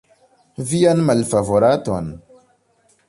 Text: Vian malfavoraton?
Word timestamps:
Vian 0.69 1.03
malfavoraton? 1.09 2.11